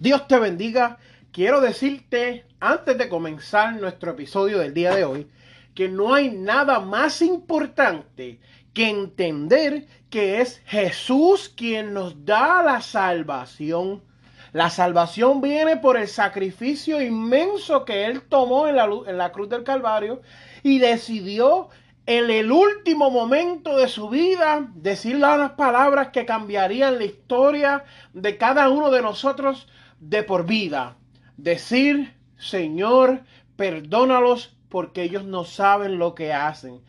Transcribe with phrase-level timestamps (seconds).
[0.00, 0.98] Dios te bendiga.
[1.32, 5.28] Quiero decirte, antes de comenzar nuestro episodio del día de hoy,
[5.74, 8.38] que no hay nada más importante
[8.72, 14.04] que entender que es Jesús quien nos da la salvación.
[14.52, 19.48] La salvación viene por el sacrificio inmenso que Él tomó en la, en la cruz
[19.48, 20.22] del Calvario
[20.62, 21.70] y decidió
[22.06, 27.84] en el último momento de su vida decir las palabras que cambiarían la historia
[28.14, 29.66] de cada uno de nosotros
[30.00, 30.96] de por vida.
[31.36, 33.22] Decir, Señor,
[33.56, 36.80] perdónalos porque ellos no saben lo que hacen.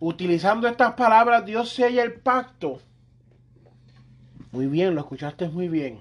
[0.00, 2.80] Utilizando estas palabras, Dios sella el pacto.
[4.52, 6.00] Muy bien, lo escuchaste muy bien.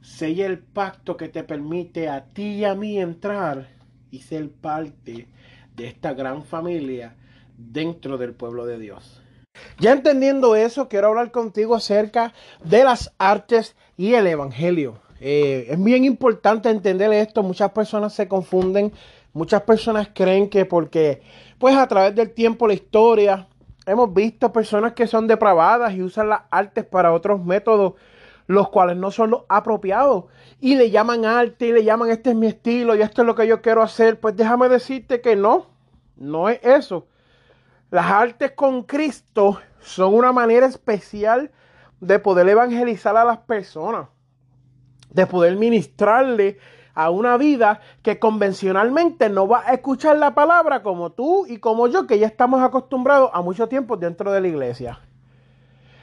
[0.00, 3.68] Sella el pacto que te permite a ti y a mí entrar
[4.10, 5.26] y ser parte
[5.76, 7.14] de esta gran familia
[7.56, 9.22] dentro del pueblo de Dios.
[9.78, 12.32] Ya entendiendo eso, quiero hablar contigo acerca
[12.64, 15.00] de las artes y el Evangelio.
[15.20, 17.42] Eh, es bien importante entender esto.
[17.42, 18.92] Muchas personas se confunden.
[19.32, 21.22] Muchas personas creen que porque,
[21.58, 23.46] pues a través del tiempo, la historia,
[23.86, 27.94] hemos visto personas que son depravadas y usan las artes para otros métodos,
[28.46, 30.24] los cuales no son los apropiados.
[30.60, 33.34] Y le llaman arte y le llaman este es mi estilo y esto es lo
[33.34, 34.18] que yo quiero hacer.
[34.18, 35.66] Pues déjame decirte que no,
[36.16, 37.06] no es eso.
[37.90, 41.50] Las artes con Cristo son una manera especial
[42.00, 44.08] de poder evangelizar a las personas
[45.10, 46.58] de poder ministrarle
[46.94, 51.86] a una vida que convencionalmente no va a escuchar la palabra como tú y como
[51.86, 55.00] yo, que ya estamos acostumbrados a mucho tiempo dentro de la iglesia.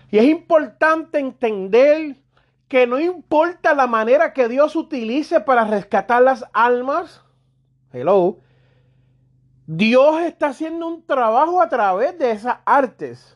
[0.10, 2.16] Y es importante entender
[2.70, 7.22] que no importa la manera que Dios utilice para rescatar las almas,
[7.92, 8.40] hello,
[9.68, 13.36] Dios está haciendo un trabajo a través de esas artes.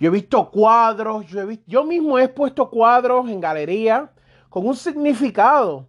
[0.00, 4.10] Yo he visto cuadros, yo, he visto, yo mismo he puesto cuadros en galería
[4.50, 5.86] con un significado,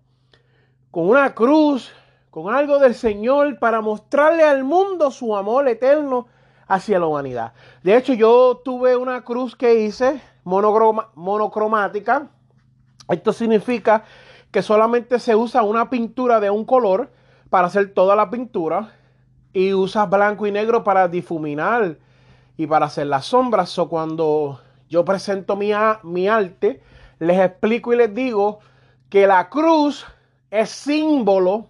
[0.91, 1.91] con una cruz,
[2.29, 6.27] con algo del Señor para mostrarle al mundo su amor eterno
[6.67, 7.53] hacia la humanidad.
[7.83, 12.29] De hecho, yo tuve una cruz que hice monocromática.
[13.09, 14.05] Esto significa
[14.51, 17.09] que solamente se usa una pintura de un color
[17.49, 18.93] para hacer toda la pintura
[19.53, 21.97] y usas blanco y negro para difuminar
[22.55, 23.77] y para hacer las sombras.
[23.79, 25.71] O cuando yo presento mi,
[26.03, 26.81] mi arte,
[27.21, 28.61] les explico y les digo
[29.07, 30.07] que la cruz
[30.49, 31.69] es símbolo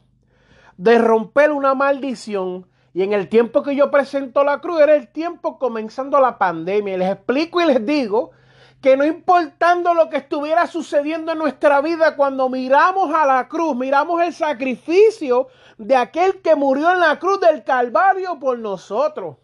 [0.78, 2.67] de romper una maldición.
[2.94, 6.97] Y en el tiempo que yo presento la cruz era el tiempo comenzando la pandemia.
[6.97, 8.31] Les explico y les digo
[8.81, 13.75] que no importando lo que estuviera sucediendo en nuestra vida, cuando miramos a la cruz,
[13.75, 19.35] miramos el sacrificio de aquel que murió en la cruz del Calvario por nosotros.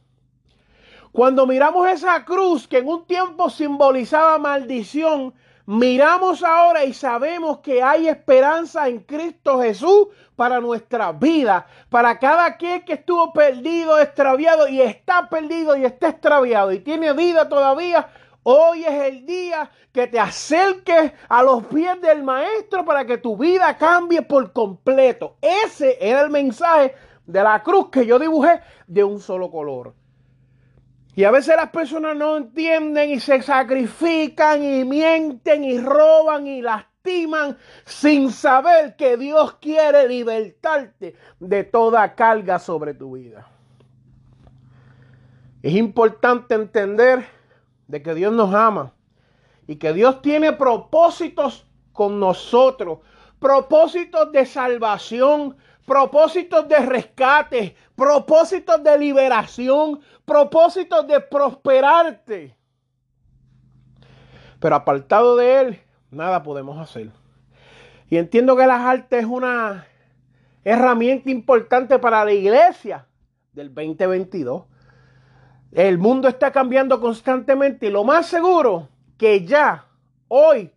[1.12, 5.34] Cuando miramos esa cruz que en un tiempo simbolizaba maldición,
[5.70, 10.08] Miramos ahora y sabemos que hay esperanza en Cristo Jesús
[10.38, 16.08] para nuestra vida, para cada quien que estuvo perdido, extraviado y está perdido y está
[16.08, 18.08] extraviado y tiene vida todavía.
[18.44, 23.36] Hoy es el día que te acerques a los pies del Maestro para que tu
[23.36, 25.36] vida cambie por completo.
[25.42, 26.96] Ese era el mensaje
[27.26, 29.94] de la cruz que yo dibujé de un solo color.
[31.18, 36.62] Y a veces las personas no entienden y se sacrifican y mienten y roban y
[36.62, 43.48] lastiman sin saber que Dios quiere libertarte de toda carga sobre tu vida.
[45.64, 47.26] Es importante entender
[47.88, 48.94] de que Dios nos ama
[49.66, 53.00] y que Dios tiene propósitos con nosotros,
[53.40, 62.54] propósitos de salvación, propósitos de rescate, propósitos de liberación, propósitos de prosperarte.
[64.60, 65.80] Pero apartado de Él,
[66.12, 67.10] nada podemos hacer.
[68.10, 69.88] Y entiendo que las artes es una
[70.66, 73.08] herramienta importante para la iglesia
[73.54, 74.66] del 2022.
[75.72, 79.86] El mundo está cambiando constantemente y lo más seguro que ya
[80.28, 80.70] hoy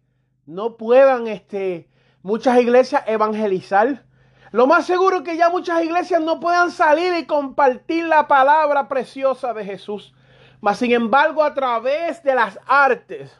[0.46, 1.88] no puedan este,
[2.22, 4.04] muchas iglesias evangelizar
[4.52, 8.88] lo más seguro es que ya muchas iglesias no puedan salir y compartir la palabra
[8.88, 10.12] preciosa de Jesús.
[10.61, 13.35] Mas sin embargo, a través de las artes,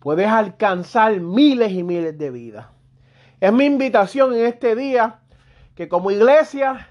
[0.00, 2.66] puedes alcanzar miles y miles de vidas.
[3.40, 5.20] Es mi invitación en este día
[5.74, 6.88] que como iglesia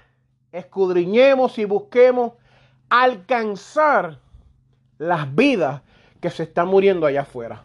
[0.52, 2.34] escudriñemos y busquemos
[2.88, 4.20] alcanzar
[4.98, 5.82] las vidas
[6.20, 7.64] que se están muriendo allá afuera.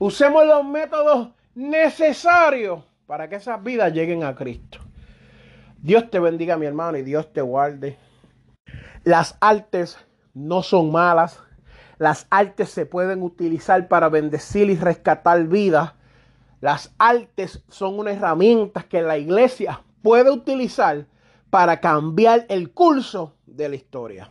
[0.00, 4.87] Usemos los métodos necesarios para que esas vidas lleguen a Cristo.
[5.80, 7.96] Dios te bendiga, mi hermano, y Dios te guarde.
[9.04, 9.96] Las artes
[10.34, 11.40] no son malas.
[11.98, 15.92] Las artes se pueden utilizar para bendecir y rescatar vidas.
[16.60, 21.06] Las artes son una herramienta que la iglesia puede utilizar
[21.50, 24.30] para cambiar el curso de la historia.